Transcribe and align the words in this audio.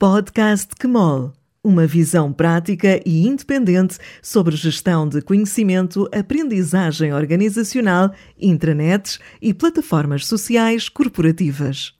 Podcast 0.00 0.76
QMOL 0.76 1.32
uma 1.64 1.84
visão 1.84 2.32
prática 2.32 3.02
e 3.04 3.26
independente 3.26 3.98
sobre 4.22 4.54
gestão 4.54 5.08
de 5.08 5.20
conhecimento, 5.20 6.08
aprendizagem 6.14 7.12
organizacional, 7.12 8.12
intranets 8.40 9.18
e 9.42 9.52
plataformas 9.52 10.24
sociais 10.24 10.88
corporativas. 10.88 11.94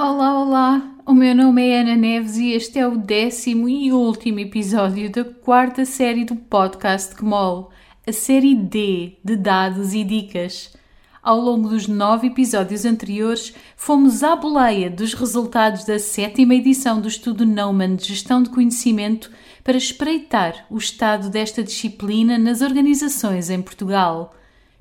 Olá, 0.00 0.40
olá! 0.40 0.94
O 1.04 1.12
meu 1.12 1.34
nome 1.34 1.68
é 1.68 1.82
Ana 1.82 1.94
Neves 1.94 2.38
e 2.38 2.52
este 2.52 2.78
é 2.78 2.88
o 2.88 2.96
décimo 2.96 3.68
e 3.68 3.92
último 3.92 4.40
episódio 4.40 5.12
da 5.12 5.24
quarta 5.24 5.84
série 5.84 6.24
do 6.24 6.34
podcast 6.34 7.14
QMOL, 7.14 7.70
a 8.06 8.12
série 8.12 8.54
D 8.54 9.18
de 9.22 9.36
dados 9.36 9.92
e 9.92 10.02
dicas. 10.02 10.79
Ao 11.22 11.38
longo 11.38 11.68
dos 11.68 11.86
nove 11.86 12.28
episódios 12.28 12.86
anteriores, 12.86 13.52
fomos 13.76 14.22
à 14.22 14.34
boleia 14.34 14.88
dos 14.88 15.12
resultados 15.12 15.84
da 15.84 15.98
sétima 15.98 16.54
edição 16.54 16.98
do 16.98 17.08
estudo 17.08 17.44
Neumann 17.44 17.94
de 17.94 18.06
Gestão 18.06 18.42
de 18.42 18.48
Conhecimento 18.48 19.30
para 19.62 19.76
espreitar 19.76 20.64
o 20.70 20.78
estado 20.78 21.28
desta 21.28 21.62
disciplina 21.62 22.38
nas 22.38 22.62
organizações 22.62 23.50
em 23.50 23.60
Portugal. 23.60 24.34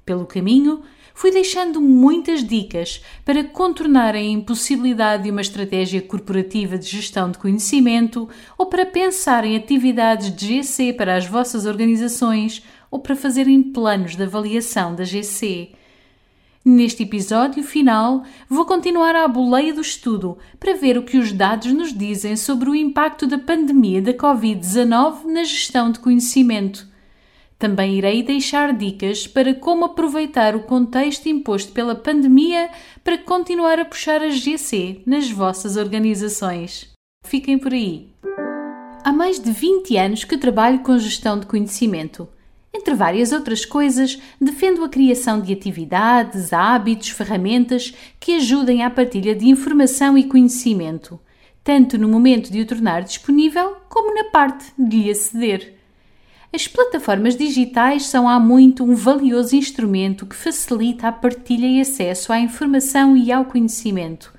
Pelo 0.06 0.26
caminho, 0.26 0.82
fui 1.14 1.30
deixando 1.30 1.82
muitas 1.82 2.42
dicas 2.42 3.04
para 3.26 3.44
contornar 3.44 4.16
a 4.16 4.22
impossibilidade 4.22 5.24
de 5.24 5.32
uma 5.32 5.42
estratégia 5.42 6.02
corporativa 6.02 6.78
de 6.78 6.88
gestão 6.88 7.30
de 7.30 7.38
conhecimento 7.38 8.30
ou 8.58 8.68
para 8.68 8.86
pensar 8.86 9.44
em 9.44 9.58
atividades 9.58 10.34
de 10.34 10.64
GC 10.64 10.94
para 10.94 11.18
as 11.18 11.26
vossas 11.26 11.66
organizações 11.66 12.64
ou 12.90 13.00
para 13.00 13.14
fazerem 13.14 13.62
planos 13.62 14.16
de 14.16 14.24
avaliação 14.24 14.96
da 14.96 15.04
GC. 15.04 15.74
Neste 16.64 17.04
episódio 17.04 17.64
final, 17.64 18.24
vou 18.50 18.66
continuar 18.66 19.16
à 19.16 19.26
boleia 19.28 19.74
do 19.74 19.80
estudo 19.80 20.38
para 20.60 20.76
ver 20.76 20.98
o 20.98 21.04
que 21.04 21.18
os 21.18 21.32
dados 21.32 21.72
nos 21.72 21.94
dizem 21.94 22.36
sobre 22.36 22.70
o 22.70 22.76
impacto 22.76 23.26
da 23.26 23.40
pandemia 23.40 24.02
da 24.02 24.14
Covid-19 24.14 25.24
na 25.24 25.44
gestão 25.44 25.90
de 25.90 26.00
conhecimento. 26.00 26.86
Também 27.58 27.98
irei 27.98 28.24
deixar 28.24 28.74
dicas 28.74 29.26
para 29.26 29.54
como 29.54 29.86
aproveitar 29.86 30.54
o 30.56 30.64
contexto 30.64 31.28
imposto 31.28 31.72
pela 31.72 31.96
pandemia 31.96 32.70
para 33.04 33.18
continuar 33.18 33.80
a 33.80 33.86
puxar 33.86 34.22
a 34.22 34.30
GC 34.30 35.02
nas 35.06 35.32
vossas 35.32 35.78
organizações. 35.78 36.90
Fiquem 37.26 37.58
por 37.58 37.74
aí. 37.74 38.10
Há 39.04 39.14
mais 39.14 39.40
de 39.40 39.52
20 39.52 39.98
anos 39.98 40.24
que 40.26 40.38
trabalho 40.38 40.80
com 40.80 40.98
gestão 40.98 41.40
de 41.40 41.46
conhecimento. 41.46 42.28
Entre 42.74 42.94
várias 42.94 43.32
outras 43.32 43.66
coisas, 43.66 44.20
defendo 44.40 44.84
a 44.84 44.90
criação 44.90 45.42
de 45.42 45.52
atividades, 45.52 46.54
hábitos, 46.54 47.10
ferramentas 47.10 47.94
que 48.20 48.36
ajudem 48.36 48.84
à 48.84 48.90
partilha 48.90 49.36
de 49.36 49.48
informação 49.48 50.18
e 50.18 50.24
conhecimento, 50.24 51.20
tanto 51.64 51.98
no 51.98 52.08
momento 52.08 52.52
de 52.52 52.62
o 52.62 52.66
tornar 52.66 53.02
disponível 53.02 53.76
como 53.90 54.14
na 54.14 54.26
parte 54.26 54.72
de 54.78 55.04
lhe 55.04 55.12
aceder. 55.12 55.80
As 56.52 56.68
plataformas 56.68 57.36
digitais 57.36 58.08
são 58.08 58.28
há 58.28 58.40
muito 58.40 58.84
um 58.84 58.96
valioso 58.96 59.56
instrumento 59.56 60.26
que 60.26 60.36
facilita 60.36 61.08
a 61.08 61.12
partilha 61.12 61.68
e 61.68 61.80
acesso 61.80 62.34
à 62.34 62.40
informação 62.40 63.16
e 63.16 63.32
ao 63.32 63.46
conhecimento. 63.46 64.34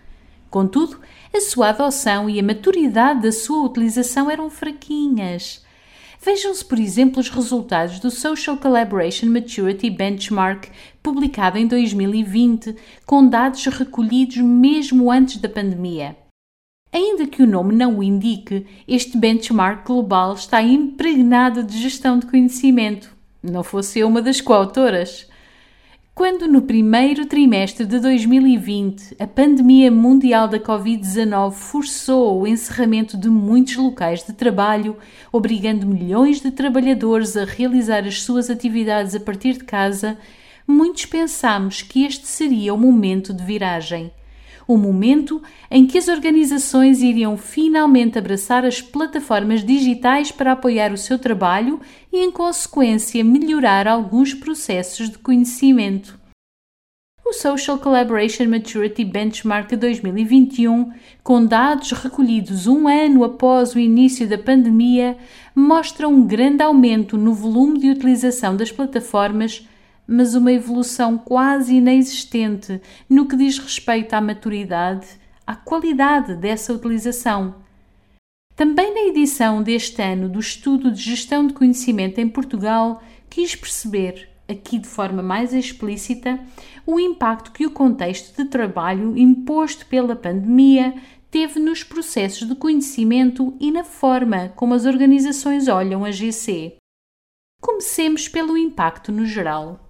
Contudo, 0.51 0.99
a 1.33 1.41
sua 1.41 1.69
adoção 1.69 2.29
e 2.29 2.41
a 2.41 2.43
maturidade 2.43 3.23
da 3.23 3.31
sua 3.31 3.65
utilização 3.65 4.29
eram 4.29 4.51
fraquinhas. 4.51 5.65
Vejam-se, 6.23 6.63
por 6.63 6.79
exemplo, 6.79 7.19
os 7.19 7.31
resultados 7.31 7.99
do 7.99 8.11
Social 8.11 8.59
Collaboration 8.59 9.27
Maturity 9.27 9.89
Benchmark, 9.89 10.69
publicado 11.03 11.57
em 11.57 11.67
2020, 11.67 12.77
com 13.07 13.27
dados 13.27 13.65
recolhidos 13.65 14.37
mesmo 14.37 15.11
antes 15.11 15.39
da 15.39 15.49
pandemia. 15.49 16.15
Ainda 16.93 17.27
que 17.27 17.43
o 17.43 17.47
nome 17.47 17.75
não 17.75 17.99
o 17.99 18.03
indique, 18.03 18.67
este 18.87 19.17
benchmark 19.17 19.87
global 19.87 20.35
está 20.35 20.61
impregnado 20.61 21.63
de 21.63 21.81
gestão 21.81 22.19
de 22.19 22.27
conhecimento. 22.27 23.15
Não 23.43 23.63
fosse 23.63 24.01
eu 24.01 24.09
uma 24.09 24.21
das 24.21 24.41
coautoras. 24.43 25.30
Quando 26.21 26.47
no 26.47 26.61
primeiro 26.61 27.25
trimestre 27.25 27.87
de 27.87 27.99
2020 27.99 29.17
a 29.19 29.27
pandemia 29.27 29.91
mundial 29.91 30.47
da 30.47 30.61
Covid-19 30.61 31.53
forçou 31.53 32.43
o 32.43 32.47
encerramento 32.47 33.17
de 33.17 33.31
muitos 33.31 33.77
locais 33.77 34.23
de 34.23 34.35
trabalho, 34.35 34.99
obrigando 35.33 35.87
milhões 35.87 36.39
de 36.39 36.51
trabalhadores 36.51 37.39
a 37.39 37.47
realizar 37.47 38.07
as 38.07 38.23
suas 38.23 38.51
atividades 38.51 39.15
a 39.15 39.21
partir 39.21 39.55
de 39.55 39.65
casa, 39.65 40.19
muitos 40.67 41.07
pensámos 41.07 41.81
que 41.81 42.05
este 42.05 42.27
seria 42.27 42.75
o 42.75 42.79
momento 42.79 43.33
de 43.33 43.43
viragem. 43.43 44.13
O 44.67 44.77
momento 44.77 45.43
em 45.71 45.87
que 45.87 45.99
as 45.99 46.09
organizações 46.09 47.03
iriam 47.03 47.37
finalmente 47.37 48.19
abraçar 48.19 48.65
as 48.65 48.81
plataformas 48.81 49.65
digitais 49.65 50.31
para 50.31 50.53
apoiar 50.53 50.93
o 50.93 50.99
seu 50.99 51.19
trabalho 51.19 51.81
e, 52.13 52.19
em 52.19 52.31
consequência, 52.31 53.25
melhorar 53.25 53.87
alguns 53.87 54.35
processos 54.35 55.11
de 55.11 55.19
conhecimento. 55.19 56.21
O 57.31 57.33
Social 57.33 57.79
Collaboration 57.79 58.49
Maturity 58.49 59.05
Benchmark 59.05 59.71
2021, 59.77 60.91
com 61.23 61.47
dados 61.47 61.93
recolhidos 61.93 62.67
um 62.67 62.89
ano 62.89 63.23
após 63.23 63.73
o 63.73 63.79
início 63.79 64.29
da 64.29 64.37
pandemia, 64.37 65.17
mostra 65.55 66.09
um 66.09 66.27
grande 66.27 66.61
aumento 66.61 67.17
no 67.17 67.33
volume 67.33 67.79
de 67.79 67.89
utilização 67.89 68.57
das 68.57 68.73
plataformas, 68.73 69.65
mas 70.13 70.35
uma 70.35 70.51
evolução 70.51 71.17
quase 71.17 71.77
inexistente 71.77 72.83
no 73.09 73.29
que 73.29 73.37
diz 73.37 73.59
respeito 73.59 74.13
à 74.13 74.21
maturidade, 74.21 75.07
à 75.47 75.55
qualidade 75.55 76.35
dessa 76.35 76.73
utilização. 76.73 77.55
Também 78.57 78.93
na 78.93 79.03
edição 79.03 79.63
deste 79.63 80.03
ano 80.03 80.29
do 80.29 80.41
Estudo 80.41 80.91
de 80.91 81.01
Gestão 81.01 81.47
de 81.47 81.55
Conhecimento 81.55 82.19
em 82.19 82.29
Portugal, 82.29 83.01
quis 83.31 83.55
perceber, 83.55 84.29
aqui 84.49 84.81
de 84.81 84.89
forma 84.89 85.23
mais 85.23 85.55
explícita, 85.55 86.41
o 86.85 86.99
impacto 86.99 87.53
que 87.53 87.65
o 87.65 87.71
contexto 87.71 88.37
de 88.37 88.51
trabalho 88.51 89.17
imposto 89.17 89.87
pela 89.87 90.17
pandemia 90.17 90.93
teve 91.31 91.61
nos 91.61 91.85
processos 91.85 92.49
de 92.49 92.57
conhecimento 92.57 93.57
e 93.61 93.71
na 93.71 93.85
forma 93.85 94.49
como 94.57 94.75
as 94.75 94.85
organizações 94.87 95.69
olham 95.69 96.05
a 96.05 96.11
GC. 96.11 96.77
Comecemos 97.63 98.27
pelo 98.27 98.59
impacto 98.59 99.13
no 99.13 99.25
geral. 99.25 99.90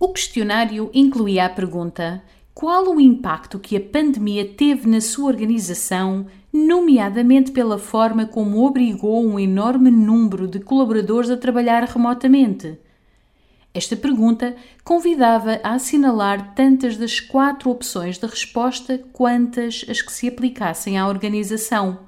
O 0.00 0.08
questionário 0.12 0.90
incluía 0.94 1.46
a 1.46 1.48
pergunta: 1.48 2.22
qual 2.54 2.88
o 2.88 3.00
impacto 3.00 3.58
que 3.58 3.76
a 3.76 3.80
pandemia 3.80 4.44
teve 4.44 4.88
na 4.88 5.00
sua 5.00 5.26
organização, 5.26 6.26
nomeadamente 6.52 7.50
pela 7.50 7.78
forma 7.78 8.24
como 8.24 8.64
obrigou 8.64 9.26
um 9.26 9.40
enorme 9.40 9.90
número 9.90 10.46
de 10.46 10.60
colaboradores 10.60 11.30
a 11.30 11.36
trabalhar 11.36 11.82
remotamente? 11.82 12.78
Esta 13.74 13.96
pergunta 13.96 14.56
convidava 14.84 15.60
a 15.62 15.74
assinalar 15.74 16.54
tantas 16.54 16.96
das 16.96 17.20
quatro 17.20 17.68
opções 17.70 18.18
de 18.18 18.26
resposta 18.26 18.98
quantas 19.12 19.84
as 19.88 20.00
que 20.00 20.12
se 20.12 20.28
aplicassem 20.28 20.96
à 20.96 21.06
organização. 21.06 22.06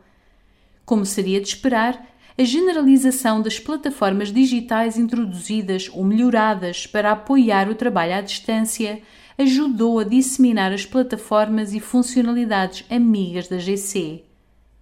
Como 0.84 1.05
seria 1.05 1.41
de 1.41 1.49
esperar, 1.49 2.05
a 2.36 2.44
generalização 2.44 3.42
das 3.42 3.58
plataformas 3.58 4.32
digitais 4.32 4.96
introduzidas 4.96 5.91
ou 5.92 6.04
melhoradas 6.04 6.86
para 6.86 7.12
apoiar 7.12 7.68
o 7.68 7.74
trabalho 7.74 8.14
à 8.14 8.20
distância 8.20 9.02
ajudou 9.36 9.98
a 9.98 10.04
disseminar 10.04 10.72
as 10.72 10.84
plataformas 10.84 11.72
e 11.72 11.80
funcionalidades 11.80 12.84
amigas 12.91 13.48
da 13.48 13.58
GC. 13.58 14.24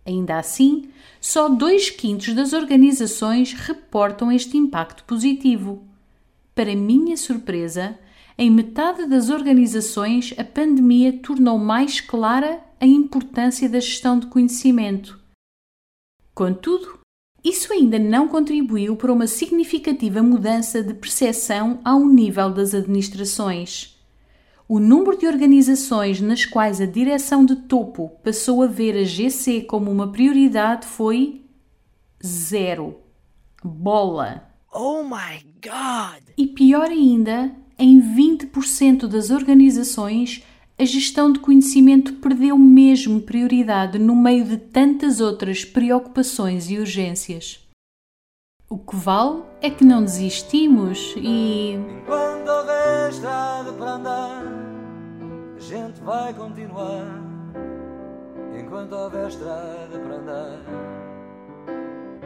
Ainda 0.05 0.39
assim, 0.39 0.91
só 1.21 1.49
dois 1.49 1.91
quintos 1.91 2.35
das 2.35 2.53
organizações 2.53 3.53
reportam 3.53 4.33
este 4.33 4.57
impacto 4.57 5.05
positivo. 5.05 5.85
Para 6.55 6.75
minha 6.75 7.17
surpresa, 7.17 7.99
em 8.37 8.51
metade 8.51 9.07
das 9.07 9.31
organizações 9.31 10.33
a 10.39 10.45
pandemia 10.45 11.13
tornou 11.13 11.59
mais 11.59 12.01
clara 12.01 12.61
a 12.81 12.87
importância 12.87 13.69
da 13.69 13.81
gestão 13.81 14.19
de 14.19 14.27
conhecimento. 14.27 15.19
Contudo, 16.35 16.99
isso 17.45 17.73
ainda 17.73 17.99
não 17.99 18.29
contribuiu 18.29 18.97
para 18.97 19.13
uma 19.13 19.27
significativa 19.27 20.23
mudança 20.23 20.83
de 20.83 20.95
percepção 20.95 21.81
ao 21.85 22.05
nível 22.07 22.51
das 22.51 22.75
administrações 22.75 23.99
o 24.69 24.79
número 24.79 25.17
de 25.17 25.27
organizações 25.27 26.21
nas 26.21 26.45
quais 26.45 26.79
a 26.79 26.85
direção 26.85 27.45
de 27.45 27.57
topo 27.57 28.11
passou 28.23 28.63
a 28.63 28.67
ver 28.67 28.95
a 28.99 29.03
GC 29.03 29.63
como 29.63 29.91
uma 29.91 30.13
prioridade 30.13 30.87
foi 30.87 31.43
zero. 32.25 32.99
Bola. 33.65 34.47
Oh 34.71 35.03
my 35.03 35.43
God! 35.63 36.23
E 36.37 36.47
pior 36.47 36.91
ainda, 36.91 37.51
em 37.79 37.99
20% 37.99 39.07
das 39.07 39.31
organizações, 39.31 40.45
a 40.79 40.85
gestão 40.85 41.33
de 41.33 41.39
conhecimento 41.41 42.15
perdeu 42.15 42.57
mesmo 42.57 43.21
prioridade 43.21 43.99
no 43.99 44.15
meio 44.15 44.45
de 44.45 44.57
tantas 44.57 45.21
outras 45.21 45.65
preocupações 45.65 46.71
e 46.71 46.79
urgências. 46.79 47.61
O 48.71 48.79
que 48.79 48.95
vale 48.95 49.43
é 49.61 49.71
que 49.71 49.85
não 49.85 50.05
desistimos 50.05 51.15
e. 51.17 51.77
Quando 52.07 52.67
deixa 52.67 53.63
de 53.63 53.83
andar 53.83 54.69
gente 55.69 56.01
vai 56.01 56.33
continuar 56.33 57.05
enquanto 58.59 58.93
houver 58.93 59.29
estrada 59.29 59.99
para 59.99 60.17
andar. 60.17 61.08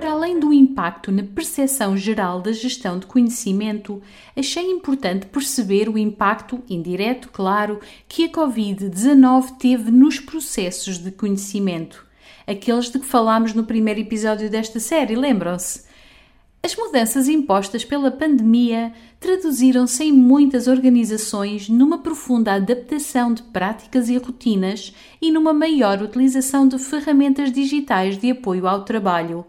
Para 0.03 0.15
além 0.15 0.41
do 0.41 0.53
impacto 0.53 1.13
na 1.13 1.23
percepção 1.23 1.97
geral 1.97 2.41
da 2.41 2.51
gestão 2.51 2.99
de 2.99 3.07
conhecimento, 3.07 4.03
achei 4.37 4.69
importante 4.69 5.27
perceber 5.27 5.89
o 5.89 5.97
impacto, 5.97 6.61
indireto, 6.69 7.29
claro, 7.29 7.79
que 8.09 8.25
a 8.25 8.29
Covid-19 8.29 9.59
teve 9.59 9.93
nos 9.93 10.19
processos 10.19 10.99
de 10.99 11.13
conhecimento. 11.13 12.05
Aqueles 12.45 12.91
de 12.91 12.99
que 12.99 13.07
falámos 13.07 13.55
no 13.55 13.63
primeiro 13.63 14.01
episódio 14.01 14.51
desta 14.51 14.81
série, 14.81 15.15
lembram-se? 15.15 15.85
As 16.65 16.75
mudanças 16.75 17.29
impostas 17.29 17.85
pela 17.85 18.11
pandemia 18.11 18.93
traduziram-se 19.21 20.03
em 20.03 20.13
muitas 20.13 20.67
organizações 20.67 21.69
numa 21.69 21.99
profunda 21.99 22.55
adaptação 22.55 23.33
de 23.33 23.45
práticas 23.45 24.09
e 24.09 24.19
rotinas 24.19 24.93
e 25.21 25.31
numa 25.31 25.53
maior 25.53 26.03
utilização 26.03 26.67
de 26.67 26.77
ferramentas 26.77 27.53
digitais 27.53 28.19
de 28.19 28.33
apoio 28.33 28.67
ao 28.67 28.85
trabalho. 28.85 29.47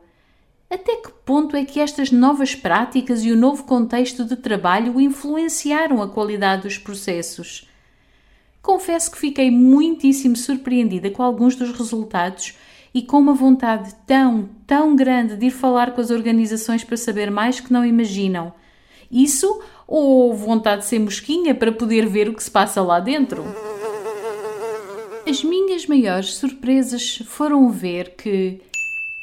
Até 0.74 0.96
que 0.96 1.12
ponto 1.24 1.56
é 1.56 1.64
que 1.64 1.80
estas 1.80 2.10
novas 2.10 2.56
práticas 2.56 3.24
e 3.24 3.32
o 3.32 3.36
novo 3.36 3.64
contexto 3.64 4.26
de 4.26 4.36
trabalho 4.36 5.00
influenciaram 5.00 6.02
a 6.02 6.10
qualidade 6.10 6.64
dos 6.64 6.80
processos? 6.80 7.70
Confesso 8.60 9.12
que 9.12 9.20
fiquei 9.20 9.52
muitíssimo 9.52 10.36
surpreendida 10.36 11.12
com 11.12 11.22
alguns 11.22 11.56
dos 11.56 11.78
resultados 11.78 12.58
e 12.92 13.04
com 13.04 13.20
uma 13.20 13.36
vontade 13.36 13.94
tão, 14.08 14.50
tão 14.66 14.96
grande 14.96 15.38
de 15.38 15.46
ir 15.46 15.52
falar 15.52 15.92
com 15.92 16.02
as 16.02 16.10
organizações 16.10 16.84
para 16.84 16.98
saber 16.98 17.30
mais 17.30 17.60
que 17.60 17.72
não 17.72 17.86
imaginam. 17.86 18.52
Isso 19.12 19.62
ou 19.86 20.34
vontade 20.34 20.82
de 20.82 20.88
ser 20.88 20.98
mosquinha 20.98 21.54
para 21.54 21.72
poder 21.72 22.08
ver 22.08 22.28
o 22.28 22.34
que 22.34 22.44
se 22.44 22.50
passa 22.50 22.82
lá 22.82 23.00
dentro? 23.00 23.46
As 25.30 25.44
minhas 25.44 25.86
maiores 25.86 26.34
surpresas 26.34 27.22
foram 27.28 27.70
ver 27.70 28.16
que 28.16 28.60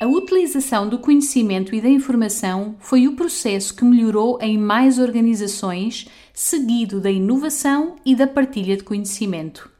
a 0.00 0.06
utilização 0.06 0.88
do 0.88 0.98
conhecimento 0.98 1.74
e 1.74 1.80
da 1.80 1.88
informação 1.88 2.74
foi 2.78 3.06
o 3.06 3.14
processo 3.14 3.74
que 3.76 3.84
melhorou 3.84 4.38
em 4.40 4.56
mais 4.56 4.98
organizações, 4.98 6.08
seguido 6.32 6.98
da 7.02 7.10
inovação 7.10 7.96
e 8.02 8.16
da 8.16 8.26
partilha 8.26 8.78
de 8.78 8.82
conhecimento. 8.82 9.70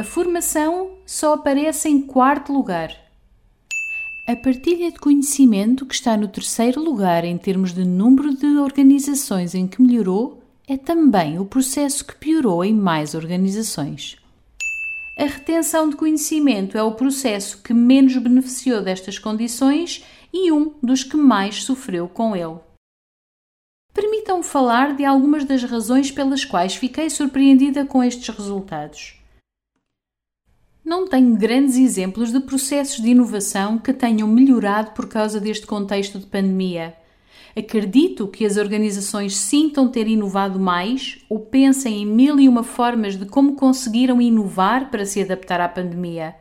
A 0.00 0.02
formação 0.02 0.92
só 1.04 1.34
aparece 1.34 1.90
em 1.90 2.00
quarto 2.00 2.54
lugar. 2.54 2.96
A 4.26 4.34
partilha 4.34 4.90
de 4.90 4.98
conhecimento, 4.98 5.84
que 5.84 5.94
está 5.94 6.16
no 6.16 6.26
terceiro 6.26 6.82
lugar 6.82 7.22
em 7.22 7.36
termos 7.36 7.74
de 7.74 7.84
número 7.84 8.34
de 8.34 8.46
organizações 8.56 9.54
em 9.54 9.66
que 9.66 9.82
melhorou, 9.82 10.42
é 10.66 10.78
também 10.78 11.38
o 11.38 11.44
processo 11.44 12.02
que 12.02 12.16
piorou 12.16 12.64
em 12.64 12.72
mais 12.72 13.14
organizações. 13.14 14.21
A 15.16 15.24
retenção 15.24 15.90
de 15.90 15.96
conhecimento 15.96 16.76
é 16.76 16.82
o 16.82 16.94
processo 16.94 17.62
que 17.62 17.74
menos 17.74 18.16
beneficiou 18.16 18.82
destas 18.82 19.18
condições 19.18 20.04
e 20.32 20.50
um 20.50 20.74
dos 20.82 21.04
que 21.04 21.16
mais 21.16 21.64
sofreu 21.64 22.08
com 22.08 22.34
ele. 22.34 22.58
Permitam-me 23.92 24.42
falar 24.42 24.96
de 24.96 25.04
algumas 25.04 25.44
das 25.44 25.62
razões 25.62 26.10
pelas 26.10 26.46
quais 26.46 26.74
fiquei 26.74 27.10
surpreendida 27.10 27.84
com 27.84 28.02
estes 28.02 28.34
resultados. 28.34 29.18
Não 30.82 31.06
tenho 31.06 31.36
grandes 31.36 31.76
exemplos 31.76 32.32
de 32.32 32.40
processos 32.40 33.00
de 33.00 33.10
inovação 33.10 33.78
que 33.78 33.92
tenham 33.92 34.26
melhorado 34.26 34.92
por 34.92 35.08
causa 35.08 35.38
deste 35.38 35.66
contexto 35.66 36.18
de 36.18 36.26
pandemia. 36.26 36.96
Acredito 37.54 38.26
que 38.28 38.46
as 38.46 38.56
organizações 38.56 39.36
sintam 39.36 39.88
ter 39.88 40.08
inovado 40.08 40.58
mais 40.58 41.18
ou 41.28 41.38
pensem 41.38 42.02
em 42.02 42.06
mil 42.06 42.40
e 42.40 42.48
uma 42.48 42.62
formas 42.62 43.16
de 43.16 43.26
como 43.26 43.56
conseguiram 43.56 44.22
inovar 44.22 44.90
para 44.90 45.04
se 45.04 45.20
adaptar 45.20 45.60
à 45.60 45.68
pandemia. 45.68 46.34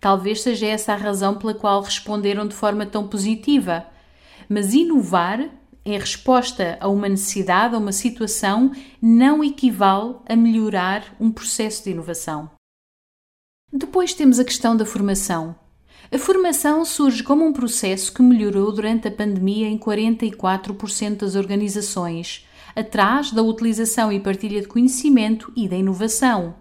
Talvez 0.00 0.42
seja 0.42 0.66
essa 0.66 0.92
a 0.92 0.96
razão 0.96 1.36
pela 1.36 1.54
qual 1.54 1.82
responderam 1.82 2.46
de 2.46 2.54
forma 2.54 2.86
tão 2.86 3.08
positiva. 3.08 3.86
Mas 4.48 4.74
inovar, 4.74 5.48
em 5.84 5.98
resposta 5.98 6.78
a 6.80 6.88
uma 6.88 7.08
necessidade, 7.08 7.74
a 7.74 7.78
uma 7.78 7.92
situação, 7.92 8.70
não 9.02 9.42
equivale 9.42 10.16
a 10.28 10.36
melhorar 10.36 11.16
um 11.18 11.32
processo 11.32 11.82
de 11.82 11.90
inovação. 11.90 12.50
Depois 13.72 14.14
temos 14.14 14.38
a 14.38 14.44
questão 14.44 14.76
da 14.76 14.86
formação. 14.86 15.56
A 16.12 16.18
formação 16.18 16.84
surge 16.84 17.22
como 17.22 17.44
um 17.44 17.52
processo 17.52 18.12
que 18.12 18.22
melhorou 18.22 18.70
durante 18.72 19.08
a 19.08 19.10
pandemia 19.10 19.68
em 19.68 19.78
44% 19.78 21.16
das 21.16 21.34
organizações, 21.34 22.46
atrás 22.76 23.30
da 23.30 23.42
utilização 23.42 24.12
e 24.12 24.20
partilha 24.20 24.60
de 24.60 24.68
conhecimento 24.68 25.52
e 25.56 25.68
da 25.68 25.76
inovação. 25.76 26.54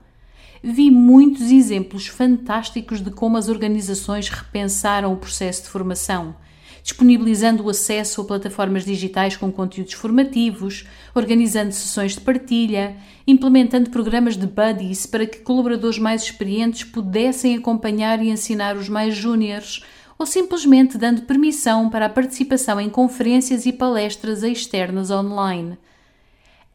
Vi 0.63 0.89
muitos 0.89 1.51
exemplos 1.51 2.07
fantásticos 2.07 3.01
de 3.01 3.11
como 3.11 3.37
as 3.37 3.49
organizações 3.49 4.29
repensaram 4.29 5.11
o 5.11 5.17
processo 5.17 5.63
de 5.63 5.69
formação 5.69 6.35
disponibilizando 6.83 7.63
o 7.63 7.69
acesso 7.69 8.21
a 8.21 8.25
plataformas 8.25 8.83
digitais 8.83 9.37
com 9.37 9.49
conteúdos 9.49 9.93
formativos, 9.93 10.85
organizando 11.15 11.71
sessões 11.71 12.11
de 12.11 12.19
partilha, 12.19 12.97
implementando 13.25 13.89
programas 13.89 14.35
de 14.35 14.45
buddies 14.45 15.05
para 15.05 15.25
que 15.25 15.39
colaboradores 15.39 15.97
mais 15.97 16.23
experientes 16.23 16.83
pudessem 16.83 17.55
acompanhar 17.55 18.21
e 18.21 18.29
ensinar 18.29 18.75
os 18.75 18.89
mais 18.89 19.15
júniores, 19.15 19.81
ou 20.19 20.25
simplesmente 20.25 20.97
dando 20.97 21.21
permissão 21.21 21.89
para 21.89 22.07
a 22.07 22.09
participação 22.09 22.79
em 22.79 22.89
conferências 22.89 23.65
e 23.65 23.71
palestras 23.71 24.43
externas 24.43 25.09
online. 25.09 25.77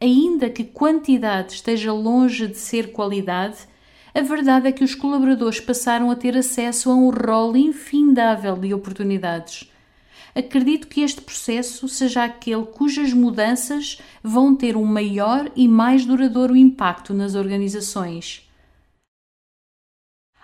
Ainda 0.01 0.49
que 0.49 0.63
quantidade 0.63 1.53
esteja 1.53 1.93
longe 1.93 2.47
de 2.47 2.57
ser 2.57 2.91
qualidade, 2.91 3.57
a 4.13 4.21
verdade 4.21 4.67
é 4.67 4.71
que 4.71 4.83
os 4.83 4.95
colaboradores 4.95 5.59
passaram 5.59 6.09
a 6.09 6.15
ter 6.15 6.35
acesso 6.35 6.89
a 6.89 6.95
um 6.95 7.11
rol 7.11 7.55
infindável 7.55 8.55
de 8.55 8.73
oportunidades 8.73 9.68
acredito 10.39 10.87
que 10.87 11.01
este 11.01 11.21
processo 11.21 11.87
seja 11.87 12.23
aquele 12.23 12.65
cujas 12.65 13.13
mudanças 13.13 14.01
vão 14.23 14.55
ter 14.55 14.75
um 14.75 14.85
maior 14.85 15.51
e 15.55 15.67
mais 15.67 16.05
duradouro 16.05 16.55
impacto 16.55 17.13
nas 17.13 17.35
organizações. 17.35 18.49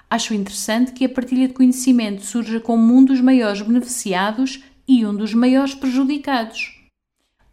Acho 0.10 0.34
interessante 0.34 0.94
que 0.94 1.04
a 1.04 1.10
partilha 1.10 1.48
de 1.48 1.54
conhecimento 1.54 2.24
surja 2.24 2.60
como 2.60 2.94
um 2.94 3.04
dos 3.04 3.20
maiores 3.20 3.62
beneficiados 3.62 4.64
e 4.88 5.06
um 5.06 5.16
dos 5.16 5.34
maiores 5.34 5.74
prejudicados. 5.74 6.80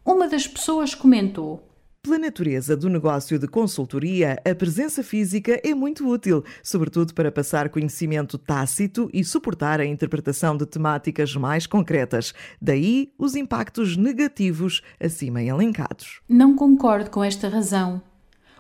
Uma 0.05 0.29
das 0.29 0.47
pessoas 0.47 0.95
comentou: 0.95 1.72
pela 2.03 2.19
natureza 2.19 2.77
do 2.77 2.89
negócio 2.89 3.39
de 3.39 3.47
consultoria, 3.47 4.37
a 4.45 4.55
presença 4.57 5.05
física 5.05 5.61
é 5.63 5.73
muito 5.73 6.09
útil, 6.09 6.43
sobretudo 6.61 7.15
para 7.15 7.31
passar 7.31 7.69
conhecimento 7.69 8.37
tácito 8.37 9.09
e 9.15 9.25
suportar 9.25 9.79
a 9.81 9.87
interpretação 9.87 10.57
de 10.57 10.67
temáticas 10.67 11.37
mais 11.37 11.65
concretas. 11.65 12.35
Daí 12.61 13.13
os 13.17 13.37
impactos 13.37 13.97
negativos 13.97 14.83
acima 14.99 15.43
elencados. 15.43 16.21
Não 16.29 16.57
concordo 16.57 17.09
com 17.09 17.23
esta 17.23 17.49
razão. 17.49 18.03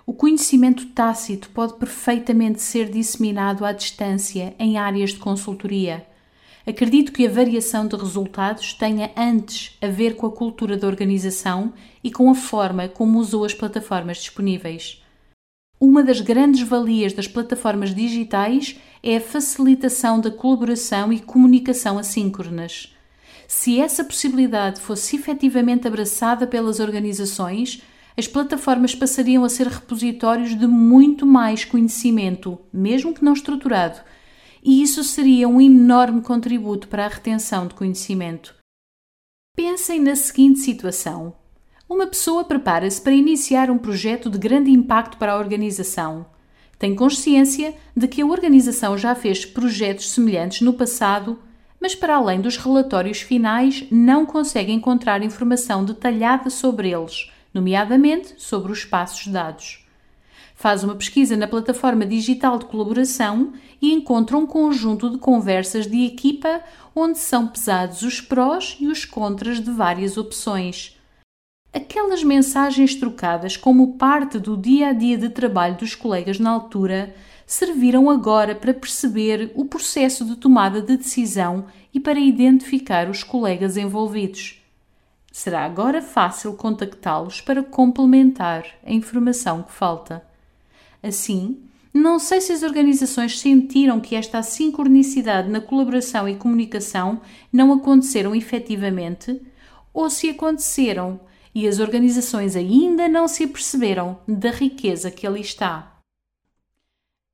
O 0.07 0.13
conhecimento 0.13 0.87
tácito 0.91 1.51
pode 1.51 1.75
perfeitamente 1.75 2.63
ser 2.63 2.89
disseminado 2.91 3.65
à 3.65 3.73
distância 3.73 4.55
em 4.57 4.79
áreas 4.79 5.11
de 5.11 5.19
consultoria. 5.19 6.07
Acredito 6.67 7.13
que 7.13 7.27
a 7.27 7.31
variação 7.31 7.89
de 7.89 7.97
resultados 7.97 8.73
tenha 8.73 9.11
antes 9.17 9.77
a 9.83 9.89
ver 9.89 10.15
com 10.15 10.27
a 10.27 10.33
cultura 10.33 10.77
da 10.77 10.87
organização 10.87 11.73
e 12.05 12.11
com 12.11 12.31
a 12.31 12.35
forma 12.35 12.89
como 12.89 13.19
usou 13.19 13.45
as 13.45 13.53
plataformas 13.53 14.19
disponíveis. 14.19 15.03
Uma 15.81 16.05
das 16.05 16.21
grandes 16.21 16.63
valias 16.63 17.13
das 17.13 17.27
plataformas 17.27 17.93
digitais 17.93 18.79
é 19.03 19.17
a 19.17 19.21
facilitação 19.21 20.21
da 20.21 20.31
colaboração 20.31 21.13
e 21.13 21.19
comunicação 21.19 21.99
assíncronas. 21.99 22.95
Se 23.49 23.81
essa 23.81 24.05
possibilidade 24.05 24.81
fosse 24.81 25.17
efetivamente 25.17 25.89
abraçada 25.89 26.47
pelas 26.47 26.79
organizações, 26.79 27.83
as 28.17 28.29
plataformas 28.29 28.95
passariam 28.95 29.43
a 29.43 29.49
ser 29.49 29.67
repositórios 29.67 30.57
de 30.57 30.69
muito 30.69 31.27
mais 31.27 31.65
conhecimento, 31.65 32.59
mesmo 32.73 33.13
que 33.13 33.25
não 33.25 33.33
estruturado, 33.33 34.01
e 34.63 34.83
isso 34.83 35.03
seria 35.03 35.49
um 35.49 35.61
enorme 35.61 36.23
contributo 36.23 36.87
para 36.89 37.05
a 37.05 37.09
retenção 37.09 37.67
de 37.67 37.75
conhecimento. 37.75 38.55
Pensem 39.57 40.01
na 40.01 40.15
seguinte 40.15 40.61
situação: 40.61 41.35
uma 41.89 42.07
pessoa 42.07 42.45
prepara-se 42.45 43.01
para 43.01 43.13
iniciar 43.13 43.71
um 43.71 43.77
projeto 43.77 44.31
de 44.31 44.39
grande 44.39 44.71
impacto 44.71 45.19
para 45.19 45.33
a 45.33 45.39
organização. 45.39 46.27
Tem 46.79 46.95
consciência 46.95 47.75
de 47.97 48.09
que 48.09 48.23
a 48.23 48.27
organização 48.27 48.97
já 48.97 49.15
fez 49.15 49.45
projetos 49.45 50.11
semelhantes 50.11 50.63
no 50.63 50.73
passado, 50.73 51.39
mas 51.81 51.95
para 51.95 52.17
além 52.17 52.41
dos 52.41 52.57
relatórios 52.57 53.21
finais 53.21 53.85
não 53.91 54.25
consegue 54.25 54.73
encontrar 54.73 55.23
informação 55.23 55.85
detalhada 55.85 56.49
sobre 56.49 56.91
eles, 56.91 57.31
nomeadamente 57.53 58.35
sobre 58.39 58.73
os 58.73 58.85
passos 58.85 59.27
dados. 59.27 59.82
Faz 60.63 60.85
uma 60.85 60.95
pesquisa 60.95 61.37
na 61.37 61.49
plataforma 61.49 62.07
digital 62.07 62.57
de 62.57 62.67
colaboração 62.67 63.53
e 63.81 63.93
encontra 63.93 64.39
um 64.39 64.47
conjunto 64.47 65.11
de 65.11 65.19
conversas 65.19 65.89
de 65.89 66.07
equipa 66.07 66.63
onde 66.95 67.19
são 67.19 67.49
pesados 67.49 68.03
os 68.03 68.21
prós 68.21 68.77
e 68.79 68.87
os 68.87 69.05
contras 69.05 69.61
de 69.61 69.73
várias 69.73 70.17
opções. 70.17 70.97
Aquelas 71.73 72.23
mensagens 72.23 72.95
trocadas 72.95 73.57
como 73.57 73.95
parte 73.95 74.39
do 74.39 74.57
dia 74.57 74.91
a 74.91 74.93
dia 74.93 75.19
de 75.19 75.31
trabalho 75.31 75.75
dos 75.75 75.97
colegas 75.97 76.39
na 76.39 76.51
altura 76.51 77.13
serviram 77.45 78.09
agora 78.09 78.55
para 78.55 78.73
perceber 78.73 79.51
o 79.57 79.65
processo 79.65 80.25
de 80.25 80.37
tomada 80.37 80.81
de 80.81 80.97
decisão 80.97 81.67
e 81.93 81.99
para 81.99 82.21
identificar 82.21 83.11
os 83.11 83.25
colegas 83.25 83.77
envolvidos. 83.77 84.63
Será 85.33 85.65
agora 85.65 86.01
fácil 86.01 86.55
contactá-los 86.55 87.41
para 87.41 87.65
complementar 87.65 88.65
a 88.87 88.93
informação 88.93 89.65
que 89.65 89.73
falta. 89.73 90.31
Assim, 91.03 91.63
não 91.93 92.19
sei 92.19 92.41
se 92.41 92.53
as 92.53 92.63
organizações 92.63 93.39
sentiram 93.39 94.01
que 94.01 94.15
esta 94.15 94.43
sincronicidade 94.43 95.51
na 95.51 95.61
colaboração 95.61 96.29
e 96.29 96.37
comunicação 96.37 97.21
não 97.53 97.73
aconteceram 97.73 98.35
efetivamente 98.35 99.41
ou 99.93 100.09
se 100.09 100.31
aconteceram 100.31 101.21
e 101.55 101.69
as 101.69 101.81
organizações 101.81 102.57
ainda 102.57 103.09
não 103.09 103.29
se 103.29 103.45
aperceberam 103.45 104.19
da 104.27 104.51
riqueza 104.51 105.11
que 105.11 105.27
ali 105.27 105.41
está. 105.43 106.01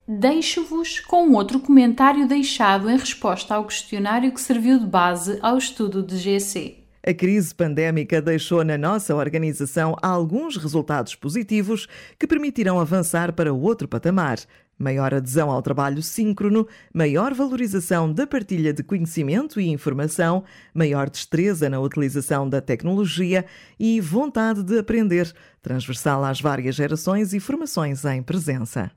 Deixo-vos 0.08 1.00
com 1.00 1.32
outro 1.34 1.60
comentário 1.60 2.26
deixado 2.26 2.90
em 2.90 2.96
resposta 2.96 3.54
ao 3.54 3.66
questionário 3.66 4.32
que 4.32 4.40
serviu 4.40 4.78
de 4.78 4.86
base 4.86 5.38
ao 5.42 5.58
estudo 5.58 6.02
de 6.02 6.16
GC. 6.16 6.77
A 7.06 7.14
crise 7.14 7.54
pandémica 7.54 8.20
deixou 8.20 8.64
na 8.64 8.76
nossa 8.76 9.14
organização 9.14 9.96
alguns 10.02 10.56
resultados 10.56 11.14
positivos 11.14 11.86
que 12.18 12.26
permitirão 12.26 12.80
avançar 12.80 13.32
para 13.32 13.52
outro 13.52 13.86
patamar. 13.86 14.38
Maior 14.78 15.12
adesão 15.12 15.50
ao 15.50 15.60
trabalho 15.60 16.00
síncrono, 16.02 16.66
maior 16.94 17.34
valorização 17.34 18.12
da 18.12 18.26
partilha 18.26 18.72
de 18.72 18.84
conhecimento 18.84 19.60
e 19.60 19.68
informação, 19.68 20.44
maior 20.72 21.10
destreza 21.10 21.68
na 21.68 21.80
utilização 21.80 22.48
da 22.48 22.60
tecnologia 22.60 23.44
e 23.78 24.00
vontade 24.00 24.62
de 24.62 24.78
aprender, 24.78 25.32
transversal 25.60 26.24
às 26.24 26.40
várias 26.40 26.76
gerações 26.76 27.32
e 27.32 27.40
formações 27.40 28.04
em 28.04 28.22
presença. 28.22 28.90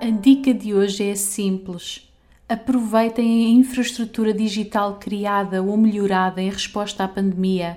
A 0.00 0.10
dica 0.22 0.54
de 0.54 0.72
hoje 0.72 1.04
é 1.04 1.14
simples. 1.14 2.06
Aproveitem 2.48 3.46
a 3.46 3.48
infraestrutura 3.58 4.32
digital 4.32 5.00
criada 5.00 5.60
ou 5.64 5.76
melhorada 5.76 6.40
em 6.40 6.48
resposta 6.48 7.02
à 7.02 7.08
pandemia. 7.08 7.76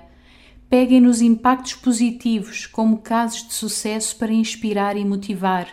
Peguem 0.70 1.02
nos 1.02 1.22
impactos 1.22 1.74
positivos 1.74 2.68
como 2.68 3.00
casos 3.00 3.48
de 3.48 3.54
sucesso 3.56 4.16
para 4.16 4.32
inspirar 4.32 4.96
e 4.96 5.04
motivar 5.04 5.68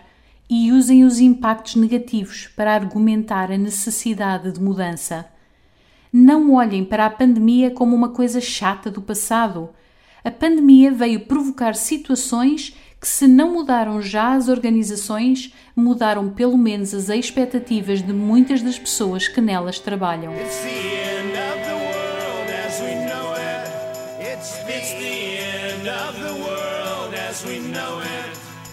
e 0.48 0.72
usem 0.72 1.04
os 1.04 1.20
impactos 1.20 1.74
negativos 1.74 2.48
para 2.56 2.74
argumentar 2.74 3.52
a 3.52 3.58
necessidade 3.58 4.50
de 4.50 4.62
mudança. 4.62 5.26
Não 6.10 6.54
olhem 6.54 6.82
para 6.82 7.04
a 7.04 7.10
pandemia 7.10 7.70
como 7.70 7.94
uma 7.94 8.08
coisa 8.08 8.40
chata 8.40 8.90
do 8.90 9.02
passado. 9.02 9.68
A 10.24 10.30
pandemia 10.30 10.90
veio 10.90 11.26
provocar 11.26 11.74
situações 11.74 12.74
que, 13.00 13.08
se 13.08 13.26
não 13.26 13.52
mudaram 13.52 14.00
já 14.00 14.34
as 14.34 14.48
organizações, 14.48 15.52
mudaram 15.74 16.30
pelo 16.30 16.56
menos 16.56 16.94
as 16.94 17.08
expectativas 17.08 18.02
de 18.02 18.12
muitas 18.12 18.62
das 18.62 18.78
pessoas 18.78 19.28
que 19.28 19.40
nelas 19.40 19.78
trabalham. 19.78 20.32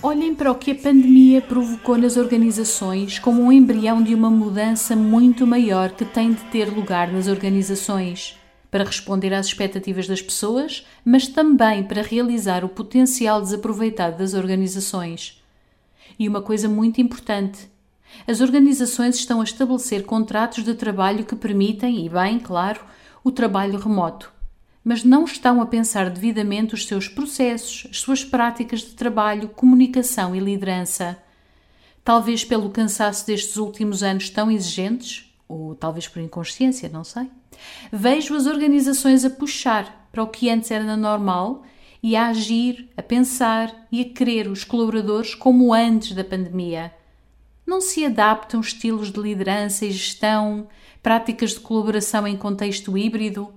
Olhem 0.01 0.35
para 0.35 0.51
o 0.51 0.55
que 0.55 0.71
a 0.71 0.75
pandemia 0.75 1.41
provocou 1.41 1.97
nas 1.97 2.17
organizações 2.17 3.19
como 3.19 3.41
um 3.41 3.51
embrião 3.51 4.01
de 4.01 4.13
uma 4.13 4.29
mudança 4.29 4.95
muito 4.95 5.47
maior 5.47 5.91
que 5.91 6.03
tem 6.03 6.33
de 6.33 6.41
ter 6.45 6.65
lugar 6.65 7.11
nas 7.11 7.27
organizações 7.27 8.37
para 8.73 8.83
responder 8.85 9.31
às 9.35 9.45
expectativas 9.45 10.07
das 10.07 10.19
pessoas, 10.19 10.83
mas 11.05 11.27
também 11.27 11.83
para 11.83 12.01
realizar 12.01 12.65
o 12.65 12.69
potencial 12.69 13.39
desaproveitado 13.39 14.17
das 14.17 14.33
organizações. 14.33 15.39
E 16.17 16.27
uma 16.27 16.41
coisa 16.41 16.67
muito 16.67 16.99
importante: 16.99 17.69
as 18.27 18.41
organizações 18.41 19.15
estão 19.15 19.41
a 19.41 19.43
estabelecer 19.43 20.03
contratos 20.05 20.63
de 20.63 20.73
trabalho 20.73 21.23
que 21.23 21.35
permitem, 21.35 22.03
e 22.03 22.09
bem, 22.09 22.39
claro, 22.39 22.83
o 23.23 23.31
trabalho 23.31 23.77
remoto, 23.77 24.33
mas 24.83 25.03
não 25.03 25.23
estão 25.23 25.61
a 25.61 25.67
pensar 25.67 26.09
devidamente 26.09 26.73
os 26.73 26.87
seus 26.87 27.07
processos, 27.07 27.85
as 27.91 27.99
suas 27.99 28.25
práticas 28.25 28.79
de 28.79 28.95
trabalho, 28.95 29.49
comunicação 29.49 30.35
e 30.35 30.39
liderança. 30.39 31.19
Talvez 32.03 32.43
pelo 32.43 32.71
cansaço 32.71 33.27
destes 33.27 33.55
últimos 33.55 34.01
anos 34.01 34.31
tão 34.31 34.49
exigentes, 34.49 35.31
ou 35.47 35.75
talvez 35.75 36.07
por 36.07 36.23
inconsciência, 36.23 36.89
não 36.89 37.03
sei. 37.03 37.29
Vejo 37.91 38.35
as 38.35 38.45
organizações 38.45 39.23
a 39.25 39.29
puxar 39.29 40.07
para 40.11 40.23
o 40.23 40.27
que 40.27 40.49
antes 40.49 40.71
era 40.71 40.97
normal 40.97 41.63
e 42.01 42.15
a 42.15 42.27
agir, 42.27 42.89
a 42.97 43.01
pensar 43.01 43.87
e 43.91 44.01
a 44.01 44.05
querer 44.05 44.47
os 44.47 44.63
colaboradores 44.63 45.33
como 45.33 45.73
antes 45.73 46.13
da 46.13 46.23
pandemia. 46.23 46.93
Não 47.65 47.79
se 47.79 48.05
adaptam 48.05 48.59
estilos 48.59 49.11
de 49.11 49.19
liderança 49.19 49.85
e 49.85 49.91
gestão, 49.91 50.67
práticas 51.01 51.51
de 51.51 51.61
colaboração 51.61 52.27
em 52.27 52.35
contexto 52.35 52.97
híbrido? 52.97 53.53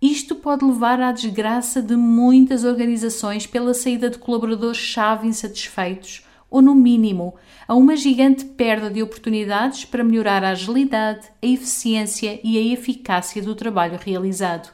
Isto 0.00 0.34
pode 0.34 0.64
levar 0.64 1.00
à 1.00 1.10
desgraça 1.10 1.80
de 1.80 1.96
muitas 1.96 2.64
organizações 2.64 3.46
pela 3.46 3.72
saída 3.72 4.10
de 4.10 4.18
colaboradores-chave 4.18 5.26
insatisfeitos 5.26 6.22
ou, 6.54 6.62
no 6.62 6.72
mínimo, 6.72 7.34
a 7.66 7.74
uma 7.74 7.96
gigante 7.96 8.44
perda 8.44 8.88
de 8.88 9.02
oportunidades 9.02 9.84
para 9.84 10.04
melhorar 10.04 10.44
a 10.44 10.50
agilidade, 10.50 11.26
a 11.42 11.46
eficiência 11.48 12.38
e 12.44 12.56
a 12.56 12.72
eficácia 12.72 13.42
do 13.42 13.56
trabalho 13.56 13.98
realizado. 14.00 14.72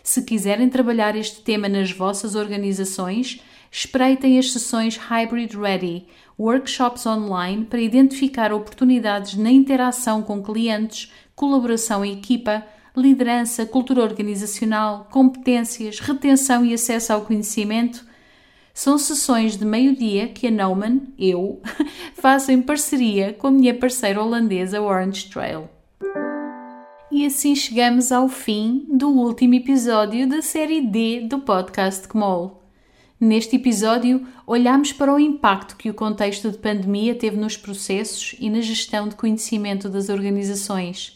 Se 0.00 0.22
quiserem 0.22 0.68
trabalhar 0.68 1.16
este 1.16 1.40
tema 1.40 1.68
nas 1.68 1.90
vossas 1.90 2.36
organizações, 2.36 3.42
espreitem 3.68 4.38
as 4.38 4.52
sessões 4.52 4.96
Hybrid 4.96 5.56
Ready, 5.56 6.06
workshops 6.38 7.04
online 7.04 7.64
para 7.64 7.80
identificar 7.80 8.52
oportunidades 8.52 9.34
na 9.34 9.50
interação 9.50 10.22
com 10.22 10.40
clientes, 10.40 11.12
colaboração 11.34 12.04
em 12.04 12.12
equipa, 12.12 12.64
liderança, 12.96 13.66
cultura 13.66 14.04
organizacional, 14.04 15.08
competências, 15.10 15.98
retenção 15.98 16.64
e 16.64 16.72
acesso 16.72 17.12
ao 17.12 17.22
conhecimento 17.22 18.06
são 18.76 18.98
sessões 18.98 19.56
de 19.56 19.64
meio-dia 19.64 20.28
que 20.28 20.48
a 20.48 20.50
Nauman, 20.50 21.00
eu, 21.18 21.62
faço 22.12 22.52
em 22.52 22.60
parceria 22.60 23.32
com 23.32 23.46
a 23.46 23.50
minha 23.50 23.72
parceira 23.72 24.22
holandesa 24.22 24.82
Orange 24.82 25.30
Trail. 25.30 25.66
E 27.10 27.24
assim 27.24 27.56
chegamos 27.56 28.12
ao 28.12 28.28
fim 28.28 28.84
do 28.90 29.08
último 29.08 29.54
episódio 29.54 30.28
da 30.28 30.42
série 30.42 30.82
D 30.82 31.22
do 31.22 31.38
podcast 31.38 32.06
Kmol. 32.06 32.62
Neste 33.18 33.56
episódio, 33.56 34.26
olhamos 34.46 34.92
para 34.92 35.14
o 35.14 35.18
impacto 35.18 35.74
que 35.78 35.88
o 35.88 35.94
contexto 35.94 36.50
de 36.50 36.58
pandemia 36.58 37.14
teve 37.14 37.38
nos 37.38 37.56
processos 37.56 38.36
e 38.38 38.50
na 38.50 38.60
gestão 38.60 39.08
de 39.08 39.16
conhecimento 39.16 39.88
das 39.88 40.10
organizações. 40.10 41.15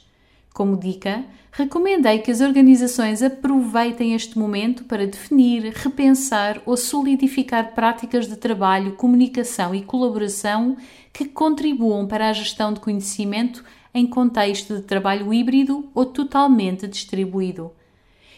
Como 0.52 0.76
dica, 0.76 1.24
recomendei 1.52 2.18
que 2.18 2.30
as 2.30 2.40
organizações 2.40 3.22
aproveitem 3.22 4.14
este 4.14 4.38
momento 4.38 4.84
para 4.84 5.06
definir, 5.06 5.72
repensar 5.72 6.60
ou 6.66 6.76
solidificar 6.76 7.72
práticas 7.74 8.26
de 8.26 8.36
trabalho, 8.36 8.96
comunicação 8.96 9.74
e 9.74 9.82
colaboração 9.82 10.76
que 11.12 11.24
contribuam 11.24 12.06
para 12.06 12.28
a 12.28 12.32
gestão 12.32 12.72
de 12.72 12.80
conhecimento 12.80 13.64
em 13.94 14.06
contexto 14.06 14.76
de 14.76 14.82
trabalho 14.82 15.32
híbrido 15.32 15.88
ou 15.94 16.04
totalmente 16.04 16.86
distribuído. 16.86 17.70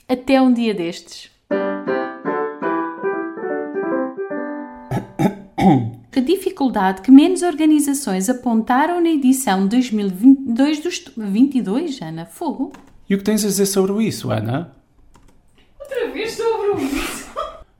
Até 0.08 0.40
um 0.40 0.52
dia 0.52 0.72
destes. 0.74 1.30
A 6.16 6.20
dificuldade 6.20 7.02
que 7.02 7.10
menos 7.10 7.42
organizações 7.42 8.30
apontaram 8.30 9.02
na 9.02 9.10
edição 9.10 9.66
2022 9.66 10.80
dos 10.80 11.04
22, 11.14 12.00
Ana 12.00 12.24
Fogo. 12.24 12.72
E 13.08 13.14
o 13.14 13.18
que 13.18 13.24
tens 13.24 13.44
a 13.44 13.48
dizer 13.48 13.66
sobre 13.66 14.02
isso, 14.04 14.30
Ana? 14.30 14.72
Outra 15.78 16.10
vez 16.12 16.32
sobre 16.32 16.82
isso? 16.82 17.26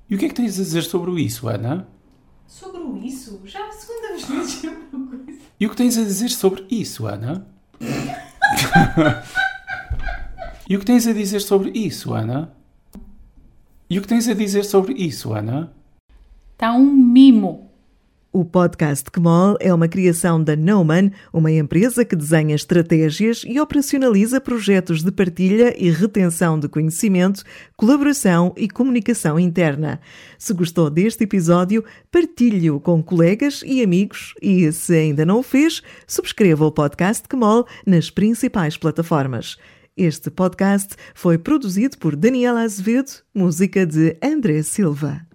E 0.09 0.15
o 0.15 0.19
que 0.19 0.27
é 0.27 0.29
que 0.29 0.35
tens 0.35 0.59
a 0.61 0.63
dizer 0.63 0.83
sobre 0.83 1.21
isso, 1.21 1.49
Ana? 1.49 1.89
Sobre 2.47 3.07
isso? 3.07 3.41
Já 3.45 3.67
a 3.67 3.73
segunda 3.73 4.09
vez 4.09 4.25
que 4.25 4.33
dizes 4.33 4.65
uma 4.93 5.07
coisa. 5.09 5.41
E 5.59 5.67
o 5.67 5.71
que 5.71 5.77
tens 5.77 5.99
a 5.99 6.05
dizer 6.05 6.31
sobre 6.31 6.65
isso, 6.71 7.07
Ana? 7.07 7.47
e 10.69 10.77
o 10.77 10.79
que 10.79 10.85
tens 10.85 11.07
a 11.09 11.13
dizer 11.13 11.41
sobre 11.41 11.71
isso, 11.71 12.15
Ana? 12.15 12.55
E 13.91 13.99
o 13.99 14.03
que 14.03 14.09
tens 14.09 14.29
a 14.29 14.35
dizer 14.35 14.65
sobre 14.65 14.95
isso, 14.95 15.33
Ana? 15.33 15.73
Está 16.53 16.73
um 16.73 16.87
mimo. 16.87 17.66
O 18.39 18.45
podcast 18.45 19.11
Kmol 19.11 19.57
é 19.61 19.73
uma 19.73 19.89
criação 19.89 20.45
da 20.45 20.55
Noman, 20.55 21.11
uma 21.33 21.51
empresa 21.51 22.05
que 22.05 22.15
desenha 22.15 22.55
estratégias 22.55 23.43
e 23.47 23.59
operacionaliza 23.59 24.43
projetos 24.43 25.03
de 25.03 25.11
partilha 25.11 25.75
e 25.83 25.89
retenção 25.89 26.61
de 26.61 26.69
conhecimento, 26.69 27.43
colaboração 27.79 28.53
e 28.55 28.69
comunicação 28.69 29.41
interna. 29.41 29.99
Se 30.39 30.53
gostou 30.53 30.91
deste 30.91 31.25
episódio, 31.25 31.83
partilhe-o 32.13 32.79
com 32.79 33.03
colegas 33.03 33.63
e 33.65 33.83
amigos 33.83 34.35
e, 34.43 34.71
se 34.71 34.95
ainda 34.95 35.25
não 35.25 35.39
o 35.39 35.43
fez, 35.43 35.83
subscreva 36.07 36.67
o 36.67 36.71
podcast 36.71 37.27
Kmol 37.27 37.67
nas 37.87 38.11
principais 38.11 38.77
plataformas. 38.77 39.57
Este 39.97 40.31
podcast 40.31 40.95
foi 41.15 41.39
produzido 41.39 41.97
por 41.97 42.15
Daniela 42.15 42.61
Azevedo, 42.61 43.13
música 43.35 43.87
de 43.87 44.15
André 44.23 44.63
Silva. 44.63 45.27